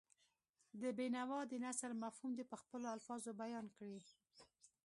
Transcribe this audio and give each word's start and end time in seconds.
د 0.81 0.83
بېنوا 0.97 1.39
د 1.47 1.53
نثر 1.63 1.91
مفهوم 2.03 2.31
دې 2.37 2.45
په 2.51 2.55
خپلو 2.61 2.87
الفاظو 2.95 3.29
بیان 3.41 3.65
کړي. 3.77 3.99